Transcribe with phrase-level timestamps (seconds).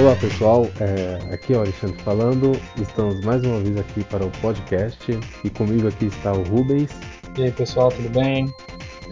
[0.00, 2.52] Olá pessoal, é, aqui é o Alexandre falando.
[2.80, 6.90] Estamos mais uma vez aqui para o podcast e comigo aqui está o Rubens.
[7.36, 8.50] E aí pessoal, tudo bem?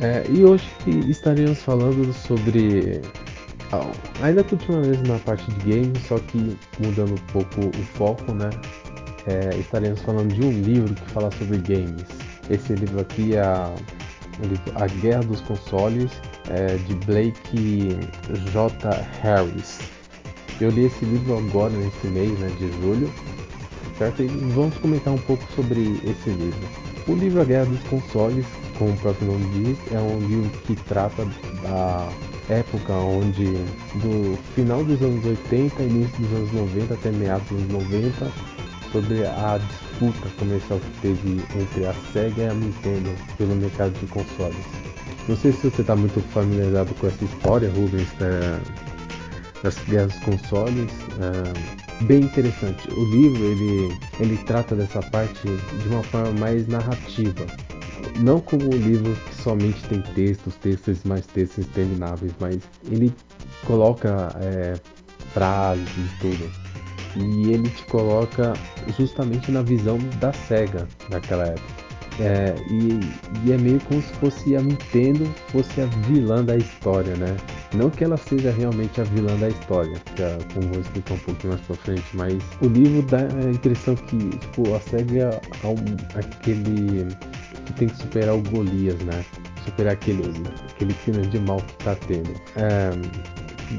[0.01, 0.67] É, e hoje
[1.07, 3.03] estaremos falando sobre.
[4.23, 8.49] Ainda continua mesmo na parte de games, só que mudando um pouco o foco, né?
[9.27, 12.07] É, estaremos falando de um livro que fala sobre games.
[12.49, 13.75] Esse livro aqui é a,
[14.77, 16.11] a Guerra dos Consoles,
[16.49, 17.99] é, de Blake
[18.51, 18.89] J.
[19.21, 19.98] Harris.
[20.61, 23.09] Eu li esse livro agora nesse mês né, de julho,
[23.97, 24.23] certo?
[24.23, 26.69] E vamos comentar um pouco sobre esse livro.
[27.07, 28.45] O livro A Guerra dos Consoles,
[28.77, 31.25] como o próprio nome diz, é um livro que trata
[31.63, 32.09] da
[32.49, 33.45] época onde,
[34.03, 38.33] do final dos anos 80, início dos anos 90 até meados dos anos 90,
[38.93, 44.07] sobre a disputa comercial que teve entre a Sega e a Nintendo pelo mercado de
[44.07, 44.57] consoles.
[45.29, 48.61] Não sei se você está muito familiarizado com essa história, Rubens, né?
[49.63, 50.91] Das guerras consoles.
[51.21, 52.89] É, bem interessante.
[52.91, 57.47] O livro ele, ele trata dessa parte de uma forma mais narrativa.
[58.19, 63.13] Não como um livro que somente tem textos, textos mais textos intermináveis, mas ele
[63.65, 64.75] coloca é,
[65.33, 66.51] frases e tudo.
[67.17, 68.53] E ele te coloca
[68.97, 71.78] justamente na visão da SEGA naquela época.
[72.21, 73.01] É, e,
[73.47, 77.37] e, é meio como se fosse a Nintendo fosse a vilã da história, né?
[77.75, 81.19] Não que ela seja realmente a vilã da história, que é, como vou explicar um
[81.19, 86.19] pouquinho mais pra frente, mas o livro dá a impressão que tipo, a SEGA é
[86.19, 87.07] aquele
[87.67, 89.25] que tem que superar o Golias, né?
[89.65, 90.23] Superar aquele,
[90.71, 92.31] aquele clima de mal que tá tendo.
[92.57, 92.91] É,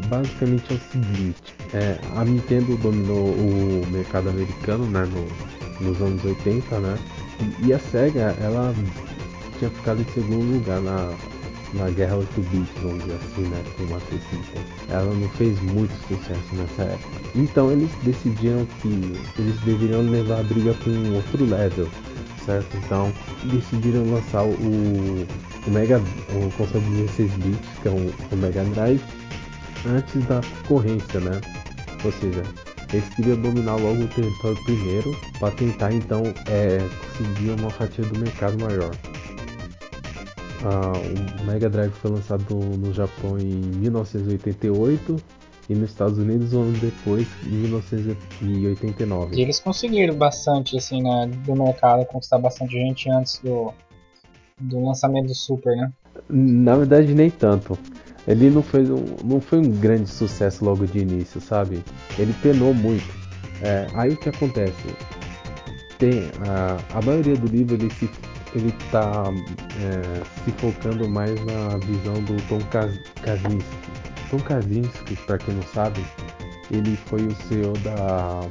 [0.07, 6.23] basicamente é o seguinte, é, a Nintendo dominou o mercado americano né, no, nos anos
[6.23, 6.97] 80, né?
[7.61, 8.73] E a SEGA, ela
[9.57, 11.13] tinha ficado em segundo lugar na,
[11.73, 14.19] na guerra 8-bit, vamos dizer assim, né, com o Master.
[14.89, 17.19] Ela não fez muito sucesso nessa época.
[17.35, 18.87] Então eles decidiram que
[19.37, 21.87] eles deveriam levar a briga para um outro level,
[22.45, 22.77] certo?
[22.77, 26.01] Então decidiram lançar o, o Mega,
[26.33, 29.01] o console de 16 bits, que é o, o Mega Drive,
[29.85, 31.39] antes da concorrência, né?
[32.03, 32.43] Ou seja,
[32.91, 36.79] eles queriam dominar logo o território primeiro para tentar então é,
[37.17, 38.91] conseguir uma fatia do mercado maior.
[40.63, 40.93] Ah,
[41.41, 45.15] o Mega Drive foi lançado no Japão em 1988
[45.69, 49.35] e nos Estados Unidos um ano depois, em 1989.
[49.35, 53.71] E eles conseguiram bastante assim, né, do mercado, conquistar bastante gente antes do,
[54.59, 55.91] do lançamento do Super, né?
[56.27, 57.77] Na verdade nem tanto
[58.29, 61.83] ele não foi, um, não foi um grande sucesso logo de início, sabe?
[62.17, 63.11] Ele penou muito.
[63.63, 64.95] É, aí o que acontece?
[65.97, 68.07] Tem a, a maioria do livro ele se
[68.53, 69.23] ele tá
[69.81, 73.63] é, se focando mais na visão do Tom Kaczynski.
[74.29, 76.05] Tom Kaczynski, para quem não sabe,
[76.71, 78.41] ele foi o CEO da,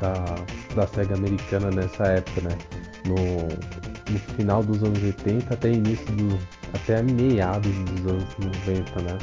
[0.00, 0.34] da,
[0.74, 2.58] da SEGA americana nessa época, né?
[3.06, 6.38] No, no final dos anos 80 até início do,
[6.74, 8.26] até meados dos anos
[8.66, 9.18] 90, né?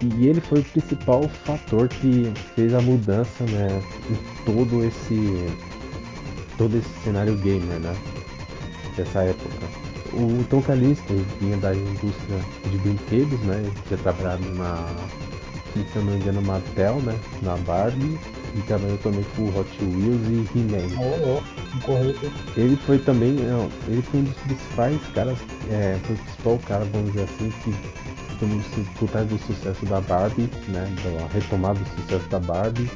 [0.00, 5.46] E ele foi o principal fator que fez a mudança, né, em todo esse
[6.56, 7.96] todo esse cenário gamer, né?
[8.96, 9.66] Dessa época.
[10.12, 12.38] O Tom Callisto vinha da indústria
[12.70, 13.70] de brinquedos, né?
[13.86, 14.96] Tinha trabalhado na,
[15.74, 17.16] se não me engano, Mattel, né?
[17.42, 18.18] Na Barbie
[18.58, 20.88] e trabalhou também com Hot Wheels e He-Man.
[20.98, 21.42] Oh,
[21.88, 25.38] oh, ele foi também, não, ele foi um dos principais caras,
[25.70, 27.74] é, foi o principal cara, vamos dizer assim, que
[28.98, 32.88] por trás do sucesso da Barbie, né, da retomada do sucesso da Barbie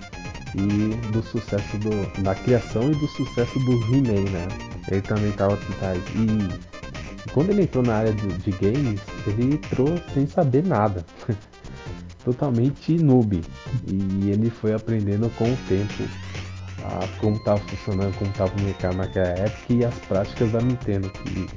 [0.55, 4.49] e do sucesso do, da criação e do sucesso do He-Man, né?
[4.89, 5.99] Ele também estava por trás.
[6.15, 11.05] E quando ele entrou na área do, de games, ele entrou sem saber nada.
[12.25, 13.41] totalmente noob.
[13.87, 16.05] E ele foi aprendendo com o tempo
[16.84, 21.11] a como estava funcionando, como estava o mercado naquela época e as práticas da Nintendo.
[21.11, 21.49] Que,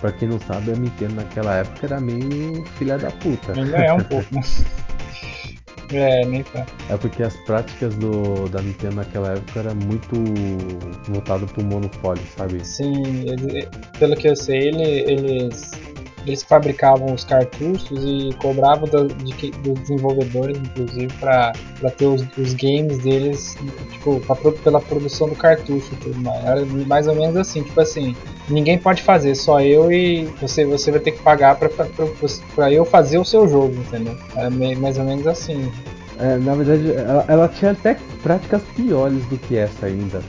[0.00, 3.52] pra quem não sabe, a Nintendo naquela época era meio filha da puta.
[3.52, 4.28] Ainda é um pouco?
[5.92, 6.64] É, nem tá.
[6.88, 10.14] É porque as práticas do, da Nintendo naquela época era muito
[11.08, 12.64] voltado pro monopólio, sabe?
[12.64, 13.68] Sim, ele,
[13.98, 15.72] pelo que eu sei, ele, eles
[16.26, 21.52] eles fabricavam os cartuchos e cobravam de, dos desenvolvedores, inclusive, para
[21.96, 23.56] ter os, os, games deles,
[23.92, 26.44] tipo, pra, pela produção do cartucho e tudo mais.
[26.44, 28.14] Era mais ou menos assim, tipo assim,
[28.48, 31.70] ninguém pode fazer, só eu e você, você vai ter que pagar para
[32.70, 34.16] eu fazer o seu jogo, entendeu?
[34.36, 35.70] Era mais ou menos assim.
[36.18, 40.20] É, na verdade, ela, ela, tinha até práticas piores do que essa ainda.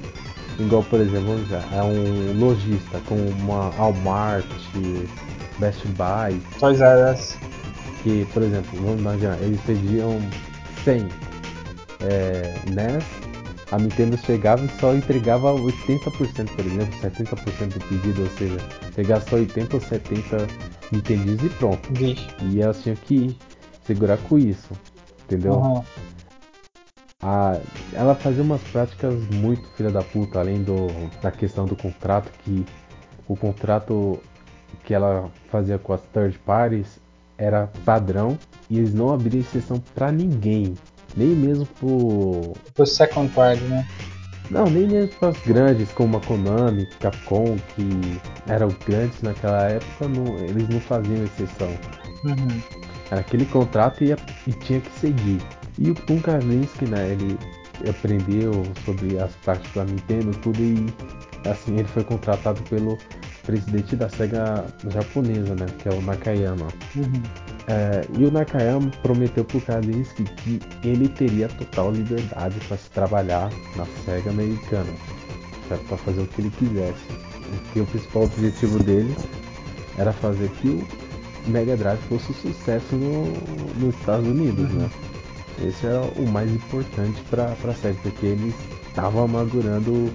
[0.57, 4.45] Igual, por exemplo, dizer, é um lojista com uma Walmart,
[5.61, 6.41] Best Buy.
[6.59, 7.37] Toys R Us.
[8.03, 10.19] Que, por exemplo, vamos imaginar, eles pediam
[10.83, 11.07] 100.
[12.01, 13.05] é, NES,
[13.71, 18.57] a Nintendo chegava e só entregava 80%, por exemplo, 70% do pedido, ou seja,
[18.95, 20.47] pegar só 80 ou 70
[20.91, 21.93] Nintendis e pronto.
[21.93, 22.27] Vixe.
[22.41, 23.37] E elas tinham que
[23.85, 24.71] segurar com isso,
[25.23, 25.53] entendeu?
[25.53, 25.83] Uhum.
[27.21, 27.57] A,
[27.93, 30.87] ela fazia umas práticas muito filha da puta, além do,
[31.21, 32.65] da questão do contrato, que
[33.27, 34.19] o contrato
[34.83, 36.99] que ela fazia com as third parties
[37.37, 38.37] era padrão
[38.69, 40.75] e eles não abriam exceção pra ninguém,
[41.15, 42.53] nem mesmo pro.
[42.73, 43.87] Pro second party, né?
[44.49, 50.07] Não, nem mesmo para as grandes como a Konami, Capcom, que eram grandes naquela época,
[50.09, 51.69] não, eles não faziam exceção.
[52.25, 52.61] Uhum.
[53.09, 55.41] Era aquele contrato e, ia- e tinha que seguir.
[55.79, 57.37] E o Tom Kalinske, né, ele
[57.89, 58.51] aprendeu
[58.85, 60.85] sobre as práticas da Nintendo, tudo e
[61.49, 62.97] assim, ele foi contratado pelo
[63.43, 66.67] presidente da SEGA japonesa, né, que é o Nakayama.
[66.95, 67.23] Uhum.
[67.67, 73.49] É, e o Nakayama prometeu pro Kalinske que ele teria total liberdade para se trabalhar
[73.75, 74.91] na SEGA americana,
[75.67, 77.05] para fazer o que ele quisesse.
[77.63, 79.15] Porque o principal objetivo dele
[79.97, 83.25] era fazer que o Mega Drive fosse um sucesso no,
[83.79, 84.89] nos Estados Unidos, né?
[85.61, 88.55] Esse era o mais importante para a SEGA, porque eles
[88.87, 90.11] estavam amargurando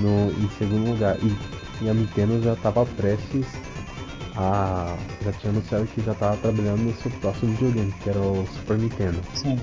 [0.00, 1.16] no, em segundo lugar.
[1.22, 1.53] E,
[1.84, 3.46] e a Nintendo já estava prestes
[4.36, 4.96] a.
[5.22, 8.78] já tinha anunciado que já estava trabalhando no seu próximo videogame, que era o Super
[8.78, 9.20] Nintendo.
[9.34, 9.58] Sim.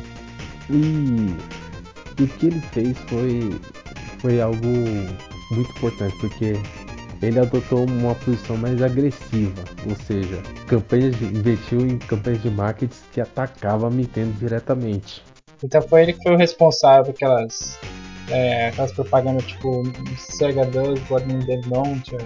[0.70, 3.60] E o que ele fez foi,
[4.20, 4.68] foi algo
[5.52, 6.54] muito importante, porque
[7.22, 12.96] ele adotou uma posição mais agressiva, ou seja, campanhas de, investiu em campanhas de marketing
[13.12, 15.24] que atacavam a Nintendo diretamente.
[15.64, 17.78] Então foi ele que foi o responsável por aquelas,
[18.32, 19.84] é, aquelas propagandas tipo
[20.18, 22.18] Sega does what Nintendo don't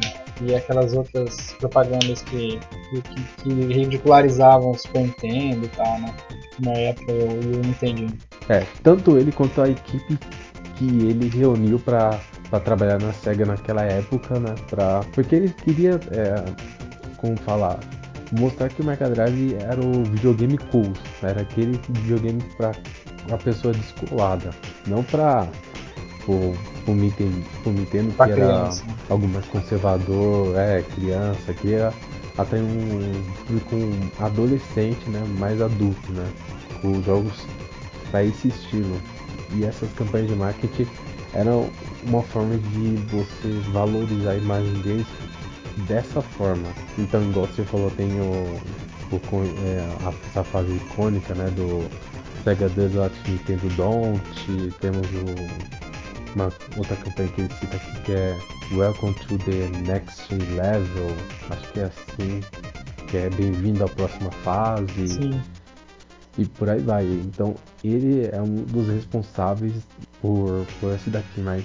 [0.42, 3.02] e aquelas outras propagandas que, que,
[3.44, 6.14] que, ridicularizavam o Super Nintendo e tal, né?
[6.60, 8.08] Na época eu, eu não entendi.
[8.50, 10.18] É, tanto ele quanto a equipe
[10.76, 12.20] que ele reuniu para
[12.64, 14.54] trabalhar na SEGA naquela época, né?
[14.70, 16.36] Pra, porque ele queria, é,
[17.18, 17.80] como falar,
[18.32, 20.92] mostrar que o Mega Drive era o videogame cool,
[21.24, 22.72] era aquele videogame para
[23.32, 24.52] a pessoa descolada,
[24.88, 25.48] não para
[26.28, 26.56] o,
[26.88, 28.84] o Nintendo, Nintendo Pra que era criança.
[29.10, 31.94] algo mais conservador, é, criança, queria
[32.38, 33.12] até um
[33.48, 33.76] público
[34.20, 36.28] adolescente, né, mais adulto, né,
[36.82, 37.46] com jogos
[38.12, 39.00] para esse estilo.
[39.54, 40.88] E essas campanhas de marketing
[41.34, 41.70] eram
[42.04, 45.08] uma forma de você valorizar a imagem deles
[45.88, 46.68] dessa forma.
[46.98, 48.60] Então, igual você falou, tem o,
[49.12, 49.20] o
[49.66, 51.88] é, a- essa fase icônica, né, do
[52.44, 52.70] Sega
[53.00, 55.85] What Nintendo Don't, temos o,
[56.36, 58.38] uma outra campanha que ele cita aqui que é
[58.74, 61.16] Welcome to the Next Level,
[61.50, 62.42] acho que é assim,
[63.08, 65.42] que é bem-vindo à próxima fase Sim.
[66.38, 67.06] e por aí vai.
[67.06, 69.74] Então ele é um dos responsáveis
[70.22, 71.64] por, por esse daqui, mas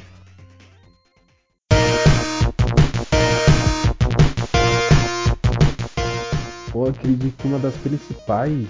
[6.72, 8.68] eu acredito que uma das principais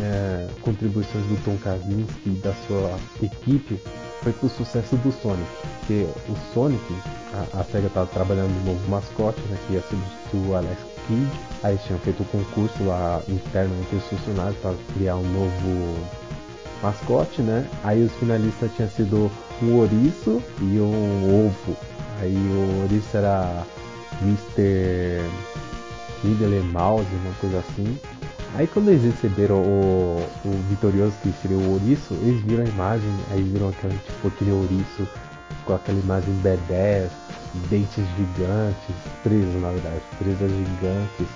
[0.00, 3.80] é, contribuições do Tom Kaczynski e da sua equipe
[4.22, 5.48] foi pro sucesso do Sonic.
[5.80, 6.82] Porque o Sonic,
[7.34, 11.28] a, a SEGA estava trabalhando no novo mascote, né, que ia substituir o Alex Kidd.
[11.62, 16.06] Aí eles tinham feito um concurso lá interno entre os funcionários para criar um novo
[16.82, 17.68] mascote, né?
[17.82, 19.30] Aí os finalistas tinham sido
[19.62, 21.76] um ouriço e um ovo.
[22.20, 23.64] Aí o ouriço era
[24.22, 25.24] Mr.
[26.20, 27.98] Fiddler Mouse, uma coisa assim.
[28.54, 33.10] Aí quando eles receberam o, o vitorioso que seria o ouriço, eles viram a imagem,
[33.30, 35.08] aí viram aquele, tipo, aquele ouriço
[35.64, 37.08] com aquela imagem B10,
[37.68, 41.26] dentes gigantes, presas na verdade, presas gigantes,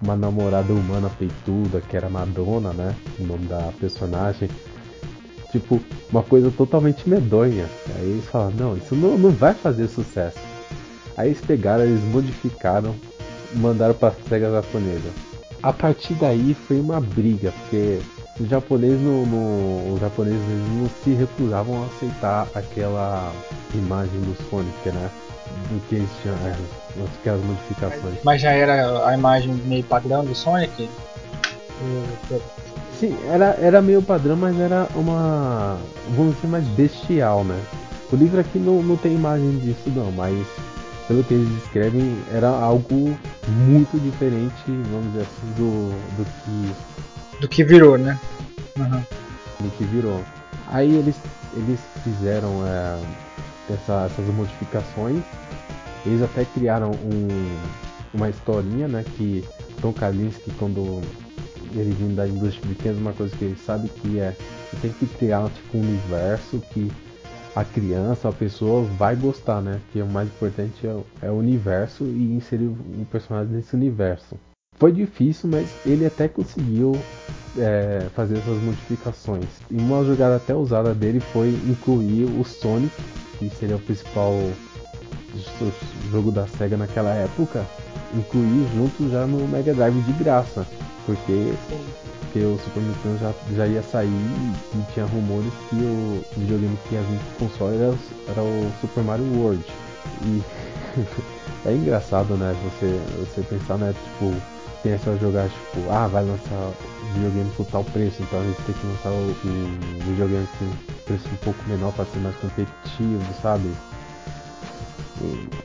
[0.00, 2.94] uma namorada humana peituda, que era Madonna, né?
[3.18, 4.48] O nome da personagem.
[5.50, 7.68] Tipo, uma coisa totalmente medonha.
[7.96, 10.38] Aí eles falaram, não, isso não, não vai fazer sucesso.
[11.16, 12.94] Aí eles pegaram, eles modificaram,
[13.54, 15.31] mandaram pra SEGA japonesa.
[15.62, 18.00] A partir daí foi uma briga, porque
[18.40, 20.40] os japoneses não, não- os japoneses
[20.76, 23.32] não se recusavam a aceitar aquela
[23.74, 25.10] imagem do Sonic, né?
[25.70, 26.56] Do que eles tinham, é,
[27.20, 28.14] aquelas modificações.
[28.24, 30.88] Mas já era a imagem meio padrão do Sonic?
[32.98, 35.78] Sim, era, era meio padrão, mas era uma.
[36.16, 37.60] vamos dizer mais bestial, né?
[38.12, 40.34] O livro aqui não, não tem imagem disso não, mas
[41.08, 43.16] pelo que eles descrevem, era algo
[43.48, 44.54] muito diferente,
[44.90, 48.18] vamos dizer assim, do, do que Do que virou, né?
[48.78, 49.02] Uhum.
[49.60, 50.22] do que virou.
[50.68, 51.16] Aí eles,
[51.54, 52.98] eles fizeram é,
[53.74, 55.20] essa- essas modificações.
[56.06, 57.58] Eles até criaram um,
[58.14, 59.04] uma historinha, né?
[59.16, 59.44] Que
[59.80, 61.00] Tom Kalinske, quando
[61.74, 64.34] ele vindo da indústria de games, uma coisa que ele sabe que é
[64.70, 66.90] você tem que criar tipo, um universo que
[67.54, 69.80] a criança, a pessoa vai gostar, né?
[69.92, 74.36] Que o mais importante é, é o universo e inserir o personagem nesse universo.
[74.76, 76.96] Foi difícil, mas ele até conseguiu
[77.58, 79.44] é, fazer essas modificações.
[79.70, 82.94] E uma jogada até usada dele foi incluir o Sonic,
[83.38, 84.32] que seria o principal
[86.10, 87.64] jogo da SEGA naquela época,
[88.12, 90.66] incluir junto já no Mega Drive de graça.
[91.04, 91.52] Porque,
[92.20, 96.94] porque o Super Nintendo já, já ia sair e tinha rumores que o videogame que
[96.94, 97.94] ia vir com console era,
[98.28, 99.64] era o Super Mario World.
[100.24, 100.42] E
[101.66, 102.54] é engraçado, né?
[102.64, 103.92] Você, você pensar, né?
[103.92, 104.34] Tipo,
[104.82, 106.72] pensa a jogar, tipo, ah, vai lançar
[107.14, 110.66] videogame por tal preço, então a gente tem que lançar o, o videogame com
[111.04, 113.70] preço um pouco menor para ser mais competitivo, sabe?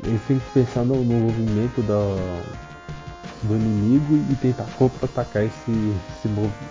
[0.03, 2.43] Eles têm que pensar no, no movimento da,
[3.43, 6.27] do inimigo e tentar contra-atacar esse, esse,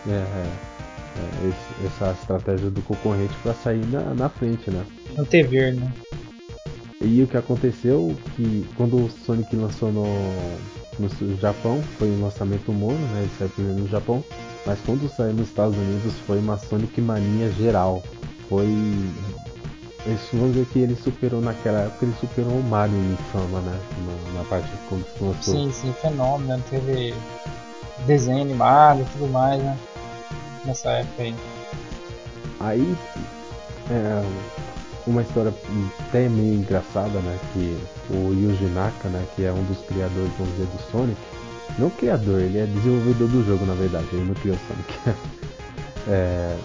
[0.09, 4.85] é, é, esse, essa estratégia do concorrente para sair na, na frente, né?
[5.19, 5.93] Antever, né?
[7.01, 10.07] E o que aconteceu que quando o Sonic lançou no,
[10.99, 13.21] no Japão, foi um lançamento mono, né?
[13.23, 14.25] Ele saiu primeiro no Japão,
[14.65, 18.03] mas quando saiu nos Estados Unidos foi uma Sonic mania geral.
[18.49, 18.67] Foi
[20.05, 23.81] esse vamos dizer que ele superou naquela época, ele superou o Mario em fama, né?
[24.05, 25.55] Na, na parte quando lançou.
[25.55, 26.63] Sim, sim, fenômeno.
[26.71, 27.15] Teve
[28.07, 29.77] desenho animado e tudo mais, né?
[30.65, 31.35] Nessa época aí.
[32.61, 32.97] Aí,
[33.91, 34.23] é,
[35.07, 35.53] uma história
[36.09, 37.39] até meio engraçada, né?
[37.53, 37.77] Que
[38.11, 39.25] o Yuji Naka, né?
[39.35, 41.21] Que é um dos criadores, vamos dizer, do Sonic.
[41.79, 44.07] Não criador, ele é desenvolvedor do jogo, na verdade.
[44.13, 45.19] Ele não criou o Sonic.
[46.07, 46.57] é,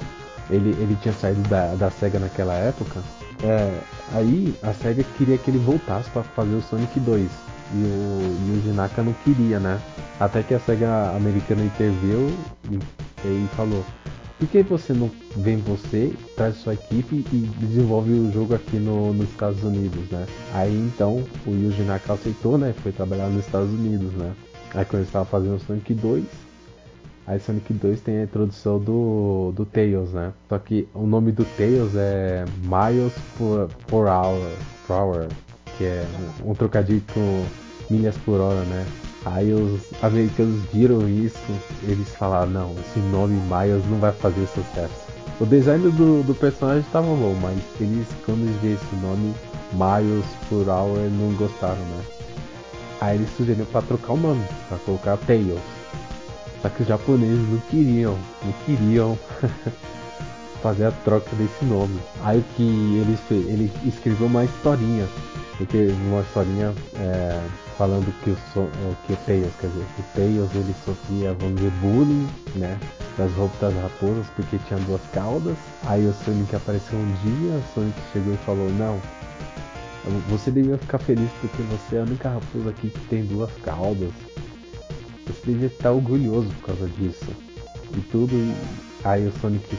[0.52, 3.02] ele, ele tinha saído da, da SEGA naquela época
[3.44, 3.80] é,
[4.14, 7.30] aí a SEGA queria que ele voltasse para fazer o Sonic 2.
[7.74, 9.80] E o Yuji Naka não queria, né?
[10.20, 12.36] Até que a SEGA americana interveio
[12.70, 12.76] e,
[13.26, 13.84] e falou:
[14.38, 19.14] por que você não vem você, traz sua equipe e desenvolve o jogo aqui no,
[19.14, 20.26] nos Estados Unidos, né?
[20.54, 22.74] Aí então o Yuji Naka aceitou, né?
[22.82, 24.34] Foi trabalhar nos Estados Unidos, né?
[24.74, 26.26] Aí quando ele estava fazendo o Sonic 2,
[27.28, 30.34] Aí Sonic 2 tem a introdução do, do Tails, né?
[30.50, 34.52] Só que o nome do Tails é Miles por, por hour,
[34.88, 35.28] per hour,
[35.78, 36.06] que é
[36.44, 37.46] um, um trocadilho com
[37.90, 38.86] milhas por hora, né?
[39.24, 41.38] Aí os americanos viram isso,
[41.84, 45.12] eles falaram, não, esse nome Miles não vai fazer sucesso.
[45.40, 49.34] O design do, do personagem estava bom, mas eles, quando eles viram esse nome,
[49.74, 52.04] Miles por hour, não gostaram, né?
[53.00, 55.81] Aí eles sugeriram para trocar o nome, para colocar Tails.
[56.62, 59.18] Só que os japoneses não queriam, não queriam
[60.62, 62.00] fazer a troca desse nome.
[62.24, 63.48] Aí o que ele fez?
[63.48, 65.08] Ele escreveu uma historinha,
[65.58, 67.42] porque uma historinha é,
[67.78, 68.70] falando que o, so,
[69.08, 72.80] que o Tails, quer dizer, o Tails ele sofria, vamos dizer, bullying, né?
[73.18, 75.58] Das roupas das raposas porque tinha duas caudas.
[75.88, 79.00] Aí o Sonic apareceu um dia, o Sonic chegou e falou, não,
[80.30, 84.12] você devia ficar feliz porque você é a única raposa aqui que tem duas caudas.
[85.32, 87.26] Você devia estar orgulhoso por causa disso.
[87.96, 88.34] E tudo.
[88.34, 88.54] E
[89.04, 89.78] aí o Sonic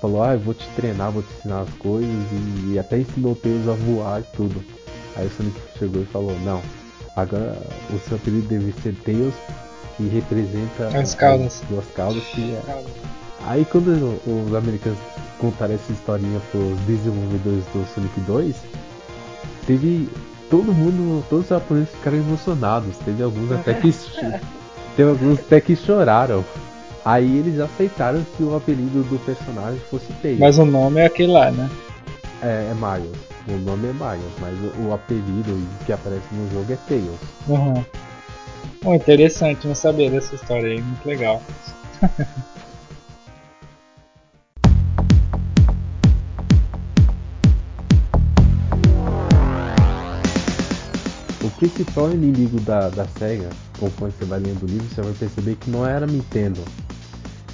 [0.00, 3.32] falou, ah, eu vou te treinar, vou te ensinar as coisas e, e até ensinou
[3.32, 4.64] o Tails a voar e tudo.
[5.16, 6.62] Aí o Sonic chegou e falou, não,
[7.16, 7.56] agora
[7.92, 9.34] o seu apelido deve ser Tails,
[9.96, 11.62] que representa as caudas.
[11.62, 12.84] As duas caudas que é.
[13.44, 14.98] Aí quando os americanos
[15.38, 18.56] contaram essa historinha pros desenvolvedores do Sonic 2,
[19.66, 20.08] teve
[20.50, 22.96] todo mundo, todos os japoneses ficaram emocionados.
[22.98, 23.92] Teve alguns até que
[24.98, 26.44] Tem alguns até que choraram.
[27.04, 30.40] Aí eles aceitaram que o apelido do personagem fosse Tails.
[30.40, 31.70] Mas o nome é aquele lá, né?
[32.42, 33.16] É, é Miles.
[33.46, 37.20] O nome é Miles, mas o, o apelido que aparece no jogo é Tails.
[37.46, 37.84] Uhum.
[38.84, 41.40] Oh, interessante, não sabia dessa história aí, muito legal.
[51.58, 55.70] principal inimigo da, da SEGA conforme você vai lendo o livro, você vai perceber que
[55.70, 56.60] não era Nintendo,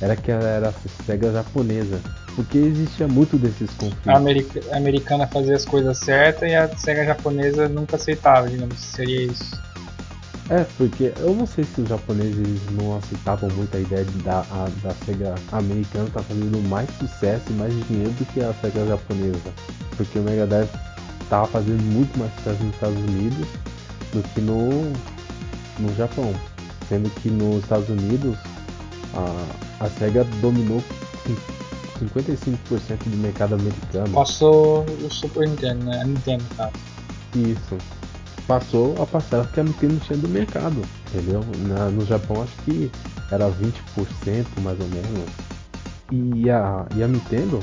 [0.00, 2.00] era que ela era a SEGA japonesa.
[2.34, 4.08] Porque existia muito desses conflitos.
[4.08, 8.76] A, America, a americana fazia as coisas certas e a SEGA japonesa nunca aceitava, digamos,
[8.78, 9.62] seria isso.
[10.50, 14.40] É, porque eu não sei se os japoneses não aceitavam muito a ideia de da,
[14.40, 18.52] a, da SEGA americana estar tá fazendo mais sucesso e mais dinheiro do que a
[18.54, 19.52] SEGA japonesa.
[19.96, 20.68] Porque o Mega Drive
[21.22, 23.46] estava fazendo muito mais sucesso nos Estados Unidos
[24.14, 24.92] do que no,
[25.78, 26.32] no Japão,
[26.88, 28.38] sendo que nos Estados Unidos
[29.12, 30.82] a, a SEGA dominou
[32.00, 34.14] 55% do mercado americano.
[34.14, 36.00] Passou o Super Nintendo, né?
[36.00, 36.70] A Nintendo, tá?
[37.34, 37.76] Isso.
[38.46, 41.40] Passou a parcela que a Nintendo tinha do mercado, entendeu?
[41.68, 42.90] Na, no Japão acho que
[43.30, 45.30] era 20% mais ou menos.
[46.12, 47.60] E a, e a Nintendo,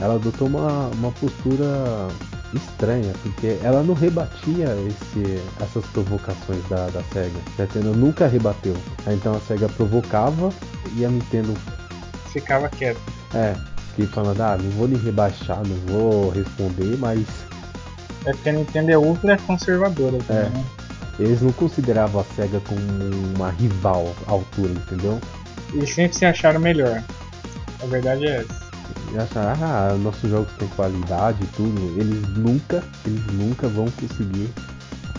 [0.00, 1.66] ela adotou uma, uma postura
[2.54, 7.38] estranha, porque ela não rebatia esse, essas provocações da, da SEGA.
[7.58, 8.76] A Nintendo nunca rebateu.
[9.06, 10.50] Então a SEGA provocava
[10.96, 11.54] e a Nintendo
[12.32, 13.00] ficava quieta.
[13.34, 13.54] É,
[13.96, 17.26] que falando, ah, não vou nem rebaixar, não vou responder, mas.
[18.24, 20.48] É porque a Nintendo é ultra conservadora também, é.
[20.50, 20.64] né?
[21.18, 22.80] Eles não consideravam a SEGA como
[23.36, 25.20] uma rival à altura, entendeu?
[25.72, 27.02] Eles sempre se acharam melhor.
[27.82, 28.71] A verdade é essa.
[29.12, 32.00] E acharam, ah, nossos jogos têm qualidade e tudo.
[32.00, 34.50] Eles nunca, eles nunca vão conseguir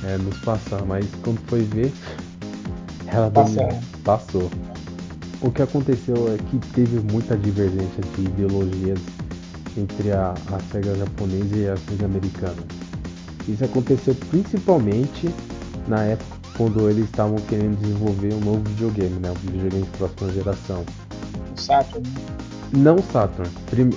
[0.03, 1.91] é, nos passar, mas quando foi ver,
[3.07, 3.69] ela Passou.
[4.03, 4.51] passou.
[5.41, 8.99] O que aconteceu é que teve muita divergência de ideologias
[9.77, 12.63] entre a, a SEGA japonesa e a SEGA americana.
[13.47, 15.29] Isso aconteceu principalmente
[15.87, 19.31] na época quando eles estavam querendo desenvolver um novo videogame, né?
[19.31, 20.85] Um videogame de próxima geração.
[21.53, 22.07] O Saturn?
[22.75, 23.47] Não Saturn,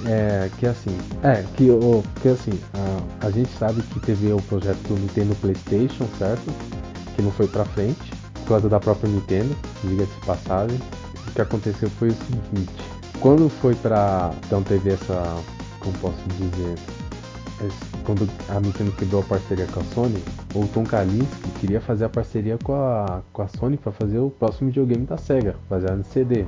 [0.07, 4.43] é, que assim, é, que, o, que assim, a, a gente sabe que teve o
[4.43, 6.53] projeto do Nintendo Playstation, certo?
[7.15, 10.79] Que não foi pra frente, por causa da própria Nintendo, diga-se passagem.
[11.27, 12.71] O que aconteceu foi o seguinte,
[13.21, 15.43] quando foi pra, então teve essa,
[15.81, 16.75] como posso dizer,
[18.05, 20.23] quando a Nintendo quebrou a parceria com a Sony,
[20.55, 24.31] o Tom Kalinske queria fazer a parceria com a, com a Sony para fazer o
[24.31, 26.45] próximo videogame da SEGA, baseado no CD.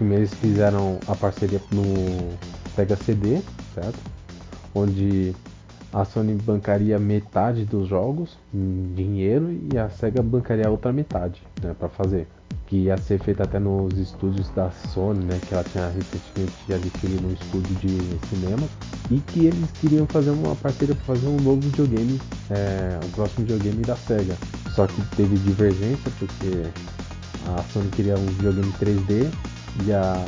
[0.00, 1.84] Primeiro eles fizeram a parceria no
[2.74, 3.42] Sega CD,
[3.74, 3.98] certo?
[4.74, 5.36] Onde
[5.92, 11.42] a Sony bancaria metade dos jogos em dinheiro e a Sega bancaria a outra metade
[11.62, 12.26] né, para fazer
[12.66, 17.28] que ia ser feita até nos estúdios da Sony, né, que ela tinha recentemente adquirido
[17.28, 18.66] um estúdio de cinema,
[19.10, 23.44] e que eles queriam fazer uma parceria para fazer um novo videogame, é, o próximo
[23.44, 24.34] videogame da SEGA.
[24.74, 26.70] Só que teve divergência porque
[27.54, 29.30] a Sony queria um videogame 3D
[29.86, 30.24] e a,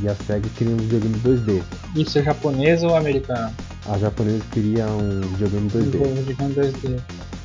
[0.00, 1.62] e a SEGA queria um videogame 2D.
[1.94, 3.52] Isso é japonês ou americano?
[3.88, 6.06] A japonesa queria um videogame 2D.
[6.06, 7.00] Um videogame 2D.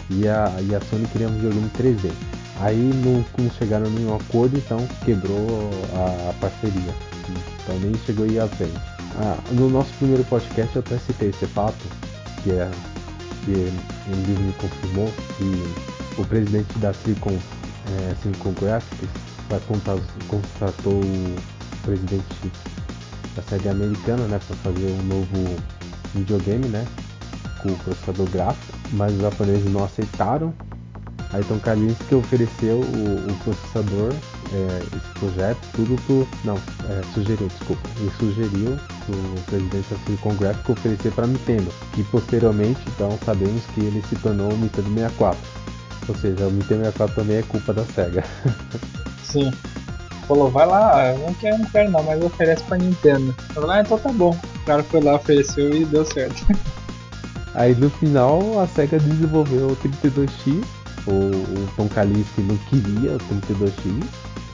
[0.10, 2.12] E a, e a Sony queria um videogame 3D.
[2.60, 6.94] Aí não, não chegaram nenhum acordo, então quebrou a, a parceria.
[7.64, 8.80] Então nem chegou aí à frente.
[9.20, 11.86] Ah, no nosso primeiro podcast eu até citei esse fato,
[12.44, 12.70] que é
[13.44, 19.10] que ele me confirmou que o presidente da Silicon, é, Silicon Graphics
[19.50, 19.60] vai
[20.28, 21.36] contratou o
[21.84, 22.52] presidente
[23.36, 25.56] da sede americana né, para fazer um novo
[26.14, 26.86] videogame né,
[27.62, 30.54] com o processador gráfico, mas os japoneses não aceitaram
[31.34, 34.14] Aí Tom Kalinske ofereceu o, o processador,
[34.54, 36.28] é, esse projeto, tudo pro.
[36.46, 37.90] Não, é, sugeriu, desculpa.
[37.98, 38.80] Ele sugeriu
[39.10, 44.16] o presidente da Silicon Graphics oferecer para Nintendo, que posteriormente, então, sabemos que ele se
[44.18, 45.40] tornou o Nintendo 64.
[46.08, 48.24] Ou seja, o Nintendo 64 também é culpa da SEGA.
[49.28, 49.52] Sim.
[50.28, 53.34] Falou, vai lá, não quero, não quero não, mas oferece pra Nintendo.
[53.54, 54.38] Falou, ah, então tá bom.
[54.56, 56.46] O cara foi lá, ofereceu e deu certo.
[57.56, 60.64] Aí no final a SEGA desenvolveu o 32X
[61.08, 64.04] o, o Tom Kalinske não queria o 32X,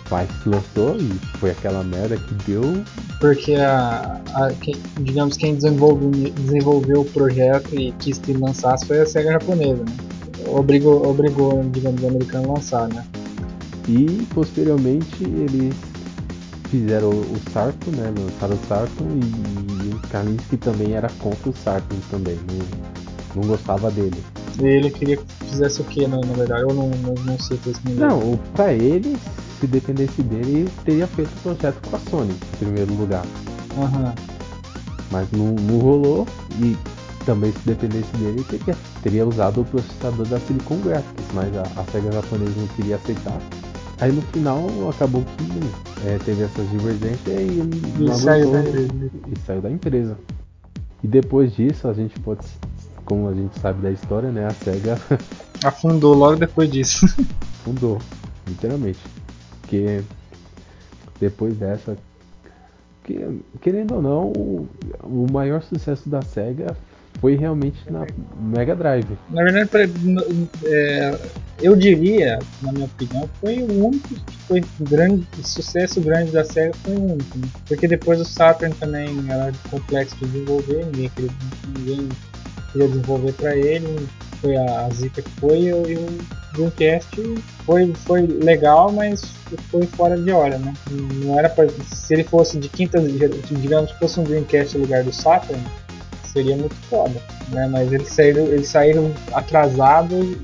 [0.10, 1.10] mas lançou e
[1.40, 2.84] foi aquela merda que deu.
[3.20, 9.02] Porque a, a quem, digamos quem desenvolveu, desenvolveu o projeto e quis que lançasse foi
[9.02, 9.96] a SEGA japonesa, né?
[10.48, 13.04] Obrigou, obrigou digamos, o americano a lançar, né?
[13.88, 15.76] E posteriormente eles
[16.70, 18.14] fizeram o Sarto, né?
[18.18, 23.92] Lançaram o Sarto e o Kalinske também era contra o Sarto também, não, não gostava
[23.92, 24.24] dele.
[24.60, 26.62] E ele queria que fizesse o que, na, na verdade?
[26.64, 29.18] Eu não, não, não sei esse Não, pra ele,
[29.60, 33.26] se dependesse dele, ele teria feito o projeto com a Sony, em primeiro lugar.
[33.78, 34.14] Uhum.
[35.12, 36.28] Mas não, não rolou
[36.60, 36.76] e
[37.26, 41.86] também se dependesse dele, teria, teria usado o processador da Silicon Graphics, mas a, a
[41.92, 43.40] SEGA japonesa não queria aceitar.
[44.00, 49.40] Aí no final acabou que é, teve essas divergências e ele e saiu, da e
[49.46, 50.18] saiu da empresa.
[51.04, 52.46] E depois disso a gente pode
[53.06, 54.46] como a gente sabe da história, né?
[54.46, 54.98] A SEGA
[55.64, 57.06] afundou logo depois disso.
[57.62, 58.00] afundou,
[58.48, 59.00] literalmente.
[59.62, 60.02] Porque
[61.20, 61.98] depois dessa,
[63.04, 64.68] que, querendo ou não, o,
[65.04, 66.76] o maior sucesso da SEGA
[67.24, 68.06] foi realmente na
[68.38, 69.18] Mega Drive.
[69.30, 69.70] Na verdade,
[70.66, 71.18] é,
[71.62, 74.10] eu diria, na minha opinião, foi o único
[74.46, 77.38] foi grande, sucesso grande da SEGA foi o único.
[77.38, 77.48] Né?
[77.66, 81.12] Porque depois o Saturn também era complexo de desenvolver, ninguém,
[81.78, 82.10] ninguém
[82.74, 84.06] queria desenvolver para ele,
[84.42, 86.18] foi a, Zika que foi, e, o
[86.56, 87.10] Dreamcast
[87.66, 89.22] foi, foi legal, mas
[89.72, 90.74] foi fora de hora, né?
[91.24, 95.14] Não era pra, se ele fosse de quinta, digamos fosse um Dreamcast no lugar do
[95.14, 95.64] Saturn,
[96.34, 97.68] seria muito foda, né?
[97.72, 100.36] Mas eles saíram, eles saíram atrasados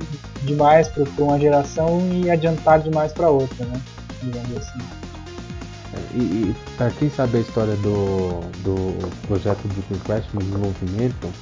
[0.43, 3.81] demais para uma geração e adiantados demais para outra, né?
[4.21, 4.79] Digamos assim.
[6.13, 11.33] e, e pra quem sabe a história do, do projeto do Dreamcast no desenvolvimento,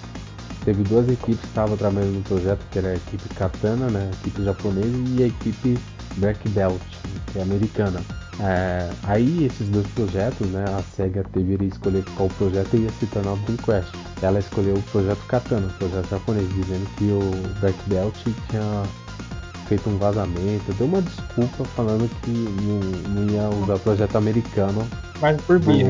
[0.63, 4.15] teve duas equipes que estavam trabalhando no projeto, que era a equipe Katana, né, a
[4.15, 5.77] equipe japonesa, e a equipe
[6.15, 6.81] Black Belt,
[7.31, 7.99] que é americana.
[8.39, 13.33] É, aí esses dois projetos, né, a SEGA deveria escolher qual projeto ia se tornar
[13.33, 13.91] o Dreamcast.
[14.21, 18.15] Ela escolheu o projeto Katana, o projeto japonês, dizendo que o Black Belt
[18.49, 18.83] tinha
[19.67, 24.87] feito um vazamento, deu uma desculpa falando que não, não ia usar o projeto americano.
[25.19, 25.89] Mas por birra.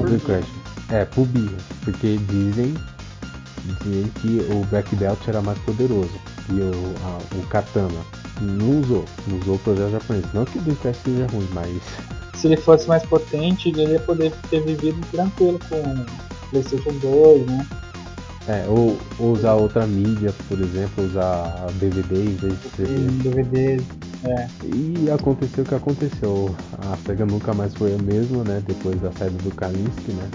[0.90, 2.74] É, por birra, porque dizem,
[3.84, 6.12] dizem que o Black Belt era mais poderoso
[6.50, 6.72] e o,
[7.04, 8.02] a, o Katana
[8.42, 10.26] não usou, não usou o projeto japonês.
[10.34, 11.82] Não que o Dreamcast seja ruim, mas.
[12.36, 16.06] Se ele fosse mais potente, ele ia poder ter vivido tranquilo com
[16.52, 17.68] PlayStation 2, né?
[18.48, 23.30] É, ou, ou, usar outra mídia, por exemplo, usar DVD em vez de CD.
[23.30, 23.84] DVD,
[24.24, 24.48] é.
[24.64, 26.56] E aconteceu o que aconteceu.
[26.80, 28.64] A SEGA nunca mais foi a mesma, né?
[28.66, 30.30] Depois da saída do Kalinsky, né?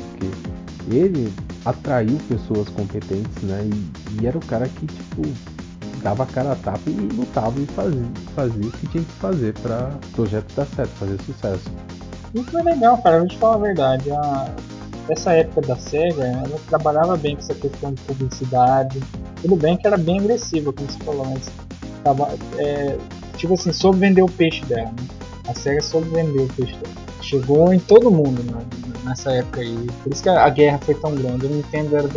[0.91, 1.33] Ele
[1.65, 3.65] atraiu pessoas competentes, né?
[3.65, 5.23] E, e, era o cara que, tipo,
[6.03, 9.55] dava a cara a tapa e lutava e fazia, fazia o que tinha que fazer
[9.55, 11.71] para o projeto dar certo, fazer sucesso.
[12.35, 13.19] Isso foi legal, cara.
[13.19, 14.11] Vou te falar a verdade.
[14.11, 14.55] A
[15.09, 19.01] essa época da SEGA, ela trabalhava bem com essa questão de publicidade.
[19.41, 21.51] Tudo bem que era bem agressiva, como você falou, mas
[22.05, 22.97] tava, é,
[23.37, 24.91] tipo assim, soube vender o peixe dela.
[24.91, 25.09] Né?
[25.49, 26.95] A SEGA soube vender o peixe dela.
[27.21, 28.65] Chegou em todo mundo né,
[29.05, 29.87] nessa época aí.
[30.03, 31.47] Por isso que a, guerra foi tão grande.
[31.47, 32.09] O Nintendo era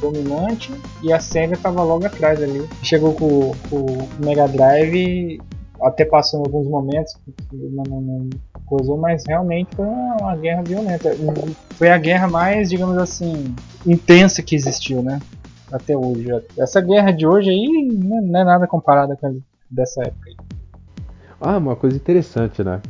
[0.00, 2.68] dominante, e a SEGA estava logo atrás ali.
[2.82, 5.40] Chegou com, o Mega Drive
[5.82, 7.14] até passou em alguns momentos,
[7.52, 8.30] não, não, não
[8.64, 11.10] coisou, mas realmente foi uma, uma, guerra violenta.
[11.76, 13.54] Foi a guerra mais, digamos assim,
[13.86, 15.20] intensa que existiu, né?
[15.70, 16.28] Até hoje.
[16.56, 19.32] Essa guerra de hoje aí não é nada comparada com a
[19.70, 20.30] dessa época.
[20.30, 20.36] Aí.
[21.40, 22.80] Ah, uma coisa interessante, né?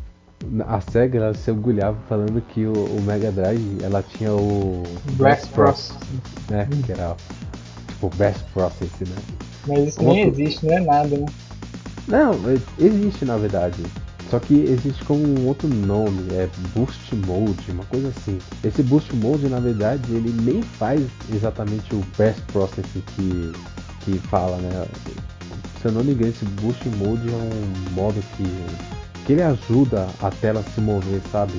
[0.66, 5.48] A SEGA ela se orgulhava falando que o, o Mega Drive ela tinha o Best
[5.48, 5.96] Process,
[6.50, 6.68] né?
[6.72, 6.82] Hum.
[6.82, 7.16] Que era
[7.88, 9.16] tipo Best Process, né?
[9.66, 11.26] Mas isso Uma nem existe, não é nada, né?
[12.06, 13.82] Não, é, existe na verdade.
[14.30, 18.38] Só que existe como um outro nome, é Boost Mode, uma coisa assim.
[18.64, 21.02] Esse Boost Mode, na verdade, ele nem faz
[21.32, 23.52] exatamente o Best Process que,
[24.00, 24.86] que fala, né?
[25.80, 28.44] Se eu não me engano, esse Boost Mode é um modo que,
[29.24, 31.54] que ele ajuda a tela a se mover, sabe?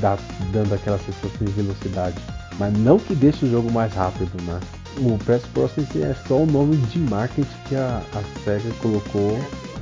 [0.00, 0.18] Dá,
[0.52, 2.16] dando aquela sensação de velocidade.
[2.58, 4.60] Mas não que deixe o jogo mais rápido, né?
[4.98, 9.38] O Best Process é só o nome de marketing que a, a SEGA colocou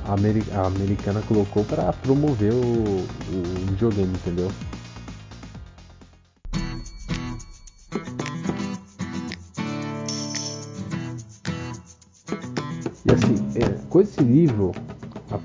[0.09, 4.51] a, a americana colocou para promover o, o videogame, entendeu?
[13.05, 14.73] E assim, é, com esse livro,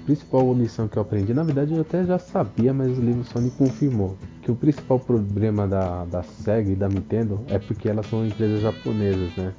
[0.05, 3.39] principal lição que eu aprendi, na verdade eu até já sabia, mas o livro só
[3.39, 8.05] me confirmou que o principal problema da, da SEGA e da Nintendo é porque elas
[8.07, 9.53] são empresas japonesas, né?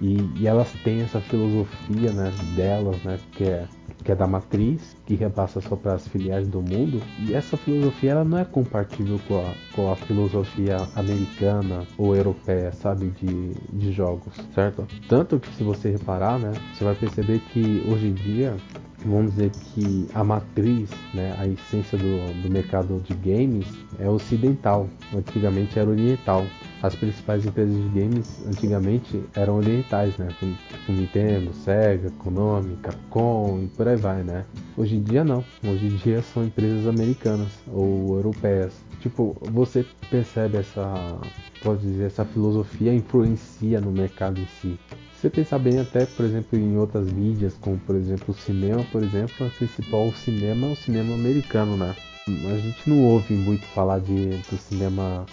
[0.00, 3.18] E, e elas têm essa filosofia né, delas, né?
[3.36, 3.66] Que é
[4.02, 8.12] que é da matriz, que repassa só para as filiais do mundo, e essa filosofia
[8.12, 13.92] ela não é compatível com a, com a filosofia americana ou europeia, sabe, de, de
[13.92, 14.86] jogos, certo?
[15.08, 18.56] Tanto que se você reparar, né, você vai perceber que hoje em dia
[19.04, 23.66] vamos dizer que a matriz, né, a essência do, do mercado de games
[23.98, 26.44] é ocidental, antigamente era oriental
[26.82, 30.28] as principais empresas de games antigamente eram orientais, né?
[30.38, 34.44] Tipo Nintendo, Sega, Konami, Capcom e por aí vai, né?
[34.76, 35.44] Hoje em dia não.
[35.62, 38.72] Hoje em dia são empresas americanas ou europeias.
[39.00, 41.18] Tipo, você percebe essa,
[41.62, 44.78] pode dizer, essa filosofia influencia no mercado em si.
[45.20, 48.82] Se você pensar bem até, por exemplo, em outras mídias, como por exemplo o cinema,
[48.90, 51.94] por exemplo, a principal cinema é o cinema americano, né?
[52.26, 55.26] A gente não ouve muito falar de, do cinema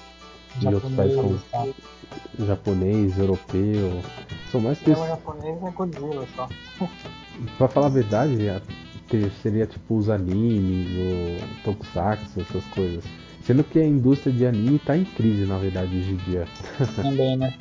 [0.58, 1.66] de outros países como tá.
[2.40, 4.02] japonês, europeu.
[4.52, 5.08] São mais pessoas.
[5.08, 6.50] japonês é Godzilla só.
[7.58, 8.36] pra falar a verdade,
[9.42, 13.06] seria tipo os animes, o Tokusatsu, essas coisas.
[13.42, 16.46] Sendo que a indústria de anime tá em crise, na verdade, hoje em dia.
[17.02, 17.54] Também, né?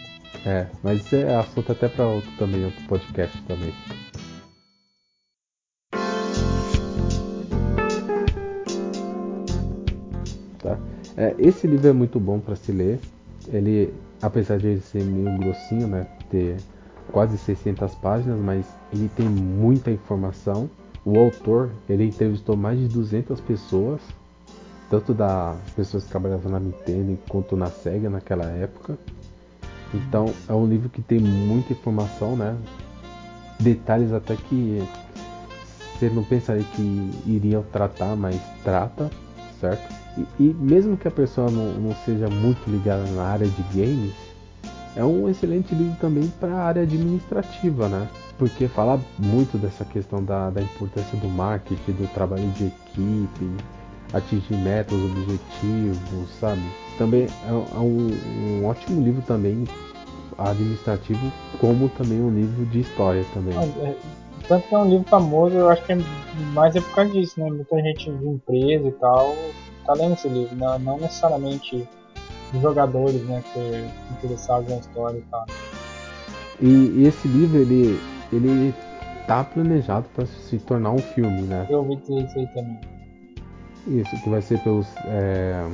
[0.44, 3.72] É, mas é assunto até para outro também, outro podcast também.
[10.58, 10.78] Tá?
[11.16, 13.00] É, esse livro é muito bom para se ler.
[13.48, 16.56] Ele, apesar de ele ser meio grossinho, né, ter
[17.12, 20.68] quase 600 páginas, mas ele tem muita informação.
[21.04, 24.00] O autor, ele entrevistou mais de 200 pessoas,
[24.90, 28.98] tanto das pessoas que trabalhavam na Nintendo quanto na Sega naquela época.
[29.96, 32.56] Então, é um livro que tem muita informação, né?
[33.58, 34.82] Detalhes até que
[35.94, 39.10] você não pensaria que iriam tratar, mas trata
[39.60, 39.94] certo?
[40.18, 44.14] E, e mesmo que a pessoa não, não seja muito ligada na área de games,
[44.94, 48.08] é um excelente livro também para a área administrativa, né?
[48.38, 53.50] Porque fala muito dessa questão da, da importância do marketing, do trabalho de equipe,
[54.16, 56.62] atingir metas, objetivos, sabe?
[56.98, 58.10] Também é, é um,
[58.60, 59.64] um, ótimo livro também
[60.38, 63.56] administrativo, como também um livro de história também.
[63.56, 63.94] É,
[64.48, 65.98] tanto que é um livro famoso, eu acho que é
[66.52, 67.50] mais é por causa disso, né?
[67.50, 69.34] Muita gente de empresa e tal
[69.86, 71.88] tá lendo esse livro, não, não necessariamente
[72.60, 75.46] jogadores, né, que interessados na história e tal.
[76.60, 77.98] E, e esse livro, ele,
[78.32, 78.74] ele
[79.26, 81.66] tá planejado para se tornar um filme, né?
[81.70, 82.95] Eu ouvi dizer isso aí também.
[83.86, 85.68] Isso, que vai ser pelos, é,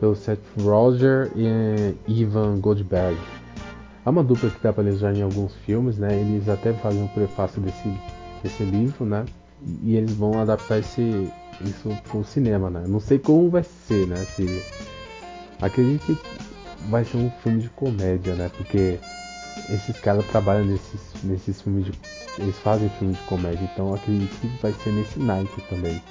[0.00, 3.16] pelo Seth Roger e Ivan Goldberg.
[4.04, 6.12] É uma dupla que dá para ler já em alguns filmes, né?
[6.12, 7.88] Eles até fazem um prefácio desse,
[8.42, 9.24] desse livro, né?
[9.82, 11.30] E eles vão adaptar esse,
[11.62, 12.84] isso pro cinema, né?
[12.86, 14.16] Não sei como vai ser, né?
[14.36, 14.62] Se...
[15.62, 16.18] Acredito que
[16.90, 18.50] vai ser um filme de comédia, né?
[18.56, 18.98] Porque
[19.70, 21.92] esses caras trabalham nesses, nesses filmes de.
[22.38, 26.02] Eles fazem filme de comédia, então acredito que vai ser nesse naipe também.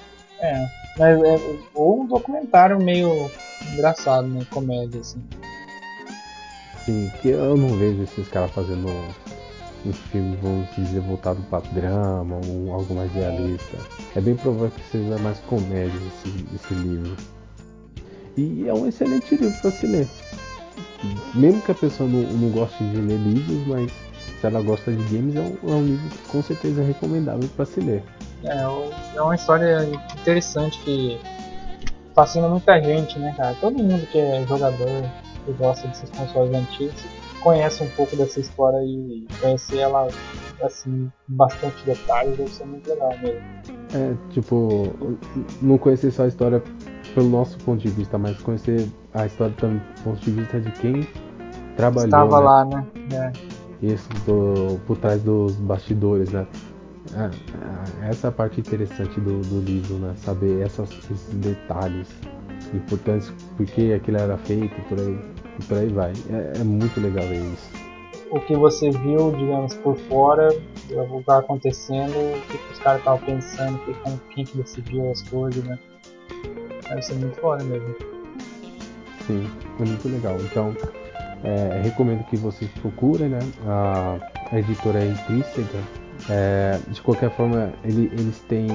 [0.43, 1.39] É, mas é,
[1.73, 3.31] ou um documentário meio
[3.71, 4.45] engraçado, né?
[4.51, 5.23] Comédia, assim.
[6.83, 8.89] Sim, que eu não vejo esses caras fazendo
[9.85, 13.77] um filme, vamos dizer, voltado para drama, ou algo mais realista.
[14.13, 17.15] É bem provável que seja mais comédia esse, esse livro.
[18.35, 20.07] E é um excelente livro para se ler.
[21.33, 23.89] Mesmo que a pessoa não, não goste de ler livros, mas
[24.41, 27.79] se ela gosta de games, é um, é um livro com certeza recomendável para se
[27.79, 28.03] ler.
[28.43, 29.83] É, é uma história
[30.19, 31.19] interessante que
[32.13, 33.55] fascina muita gente, né, cara?
[33.59, 35.03] Todo mundo que é jogador,
[35.45, 37.03] que gosta desses consoles antigos,
[37.41, 40.07] conhece um pouco dessa história e conhecer ela
[40.61, 43.41] assim, bastante detalhes deve ser muito legal mesmo.
[43.93, 44.93] É, tipo,
[45.61, 46.63] não conhecer só a história
[47.13, 50.71] pelo nosso ponto de vista, mas conhecer a história também do ponto de vista de
[50.71, 51.07] quem
[51.75, 52.05] trabalhou.
[52.05, 52.45] Estava né?
[52.45, 52.87] lá, né?
[53.13, 53.31] É.
[53.85, 56.47] Isso do, por trás dos bastidores, né?
[57.15, 60.13] É, é, essa é a parte interessante do, do livro, né?
[60.17, 62.09] Saber essas, esses detalhes
[62.73, 65.19] importantes, porque aquilo era feito, por aí,
[65.67, 66.13] por aí vai.
[66.29, 67.69] É, é muito legal ver isso.
[68.31, 72.99] O que você viu, digamos, por fora, o que está acontecendo, o que os caras
[72.99, 75.77] estavam pensando, que, como, quem que decidiu as coisas, né?
[76.89, 77.95] Deve ser muito foda mesmo.
[79.27, 79.47] Sim,
[79.79, 80.35] é muito legal.
[80.39, 80.75] Então,
[81.43, 83.39] é, recomendo que vocês procurem, né?
[83.67, 84.17] A,
[84.51, 85.77] a editora é intrínseca.
[86.29, 88.67] É, de qualquer forma, ele, eles têm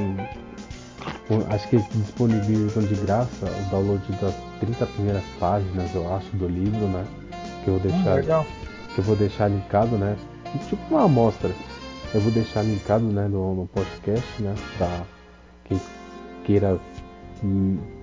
[1.50, 6.48] acho que eles disponibilizam de graça o download das 30 primeiras páginas, eu acho, do
[6.48, 7.04] livro, né?
[7.64, 8.44] Que eu vou hum, deixar, hum,
[8.94, 10.16] que eu vou deixar linkado, né?
[10.68, 11.50] Tipo uma amostra.
[12.14, 15.02] Eu vou deixar linkado, né, no, no podcast, né, para
[15.64, 15.78] quem
[16.44, 16.80] queira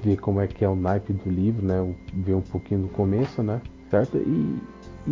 [0.03, 3.41] ver como é que é o naipe do livro, né, ver um pouquinho do começo,
[3.41, 4.17] né, certo?
[4.17, 4.59] E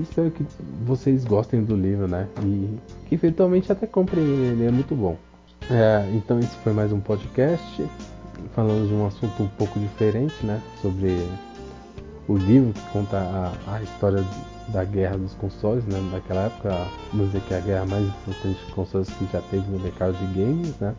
[0.01, 0.45] espero que
[0.85, 2.77] vocês gostem do livro, né, e
[3.07, 5.17] que eventualmente até comprem ele, é muito bom.
[5.69, 7.87] É, então esse foi mais um podcast
[8.53, 10.61] falando de um assunto um pouco diferente, né?
[10.81, 11.25] Sobre
[12.27, 14.23] o livro que conta a, a história
[14.69, 15.99] da guerra dos consoles, né?
[16.11, 16.69] Naquela época,
[17.11, 20.13] vamos dizer que é a guerra mais importante de consoles que já teve no mercado
[20.13, 20.93] de games, né?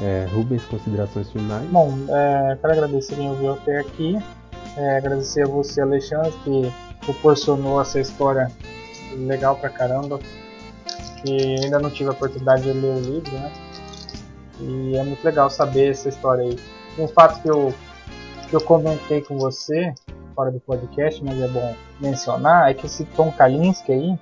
[0.00, 1.68] É, Rubens, considerações finais?
[1.70, 4.18] Bom, é, quero agradecer quem ouviu até aqui.
[4.76, 6.72] É, agradecer a você, Alexandre, que
[7.04, 8.50] proporcionou essa história
[9.12, 10.18] legal pra caramba
[11.22, 13.52] que ainda não tive a oportunidade de ler o livro, né?
[14.60, 16.58] E é muito legal saber essa história aí.
[16.98, 17.72] Um fato que eu,
[18.48, 19.94] que eu comentei com você,
[20.34, 24.18] fora do podcast, mas é bom mencionar, é que esse Tom Kalinske aí,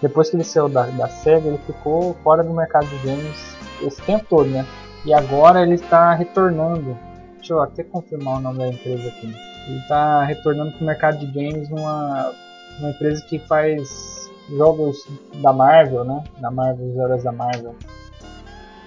[0.00, 4.00] depois que ele saiu da, da SEGA, ele ficou fora do mercado de games esse
[4.02, 4.66] tempo todo, né?
[5.04, 6.96] E agora ele está retornando.
[7.36, 9.53] Deixa eu até confirmar o nome da empresa aqui.
[9.66, 12.32] Ele está retornando para o mercado de games numa
[12.78, 15.06] uma empresa que faz jogos
[15.40, 16.24] da Marvel, né?
[16.40, 17.74] Da Marvel, os heróis da Marvel.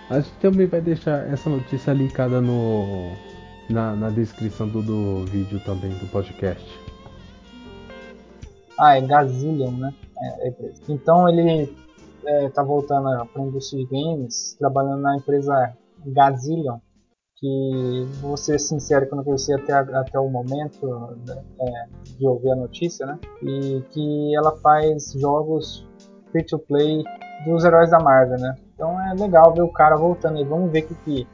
[0.10, 3.12] A gente também vai deixar essa notícia linkada no,
[3.70, 6.66] na, na descrição do, do vídeo também do podcast.
[8.80, 9.94] Ah, é Gazillion, né?
[10.20, 10.54] É, é
[10.88, 11.74] então ele
[12.26, 15.74] é, tá voltando para a indústria de games, trabalhando na empresa
[16.06, 16.78] Gazillion,
[17.40, 20.88] que vou ser sincero que eu não conheci até, até o momento
[21.26, 23.20] né, é, de ouvir a notícia, né?
[23.44, 25.86] E que ela faz jogos
[26.32, 27.04] free to play
[27.46, 28.56] dos heróis da Marvel, né?
[28.74, 30.44] Então é legal ver o cara voltando aí.
[30.44, 31.28] Vamos ver o que,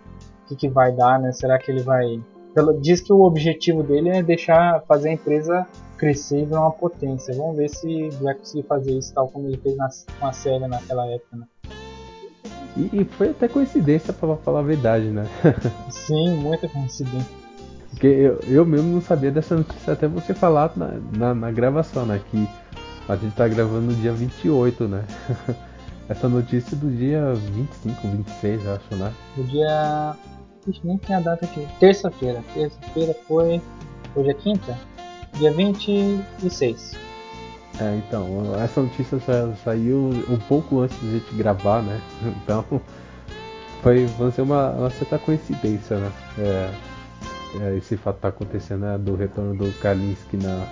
[0.47, 1.31] que, que vai dar, né?
[1.31, 2.21] Será que ele vai.
[2.81, 5.65] Diz que o objetivo dele é deixar fazer a empresa
[5.97, 7.33] crescer e virar uma potência.
[7.35, 9.89] Vamos ver se vai conseguir fazer isso tal como ele fez na,
[10.19, 11.47] com a série naquela época, né?
[12.75, 15.27] E, e foi até coincidência, para falar a verdade, né?
[15.89, 17.43] Sim, muita coincidência.
[17.91, 22.05] Porque eu, eu mesmo não sabia dessa notícia até você falar na, na, na gravação,
[22.05, 22.19] né?
[22.31, 22.47] Que
[23.07, 25.03] a gente tá gravando no dia 28, né?
[26.09, 29.13] Essa notícia do dia 25, 26, acho, né?
[29.37, 30.15] Do dia.
[30.67, 31.65] Ixi, nem tem a data aqui.
[31.79, 32.43] Terça-feira.
[32.53, 33.61] Terça-feira foi.
[34.15, 34.77] Hoje é quinta?
[35.35, 36.93] Dia 26.
[37.79, 39.19] É, então, essa notícia
[39.63, 41.99] saiu um pouco antes de a gente gravar, né?
[42.43, 42.63] Então,
[43.81, 46.11] foi, vamos dizer, uma, uma certa coincidência, né?
[46.37, 46.71] É,
[47.61, 48.97] é, esse fato tá acontecendo né?
[48.97, 50.65] do retorno do Kalinski na,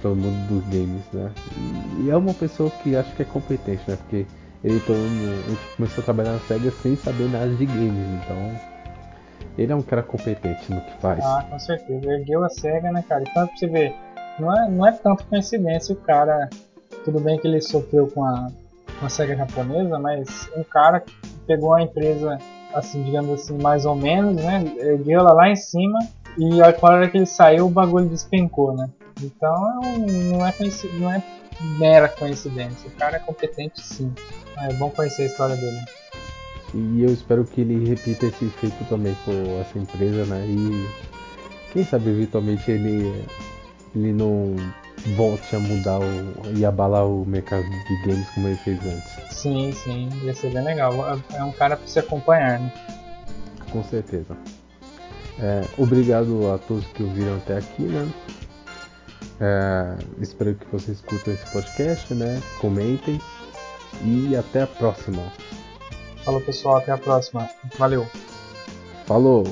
[0.00, 1.30] para o mundo dos games, né?
[1.56, 3.96] E, e, é uma pessoa que acho que é competente, né?
[3.96, 4.26] Porque
[4.64, 8.56] ele, todo, ele começou a trabalhar na SEGA sem saber nada de games, então
[9.56, 11.24] ele é um cara competente no que faz.
[11.24, 12.10] Ah, com certeza.
[12.12, 13.22] Ergueu a SEGA, né, cara?
[13.22, 13.94] Então pra você ver,
[14.38, 16.48] não é, não é tanto coincidência o cara.
[17.04, 18.50] Tudo bem que ele sofreu com a,
[18.98, 21.14] com a SEGA japonesa, mas um cara que
[21.46, 22.38] pegou a empresa,
[22.74, 24.64] assim, digamos assim, mais ou menos, né?
[24.78, 25.98] Ergueu ela lá em cima
[26.36, 28.88] e a hora que ele saiu o bagulho despencou, né?
[29.22, 30.54] Então não é,
[30.94, 31.22] não é
[31.78, 32.88] mera coincidência.
[32.88, 34.12] O cara é competente sim.
[34.58, 35.80] É bom conhecer a história dele.
[36.74, 40.44] E eu espero que ele repita esse feito também com essa empresa, né?
[40.46, 40.88] E
[41.72, 43.24] quem sabe eventualmente ele,
[43.98, 44.56] ele não
[45.16, 49.36] volte a mudar o, e abalar o mercado de games como ele fez antes.
[49.36, 50.92] Sim, sim, ia ser bem legal.
[51.34, 52.72] É um cara para se acompanhar, né?
[53.70, 54.36] Com certeza.
[55.40, 58.08] É, obrigado a todos que ouviram até aqui, né?
[59.40, 62.42] É, espero que vocês curtam esse podcast, né?
[62.60, 63.20] Comentem
[64.04, 65.22] e até a próxima.
[66.24, 67.48] Falou pessoal, até a próxima.
[67.78, 68.06] Valeu.
[69.06, 69.44] Falou.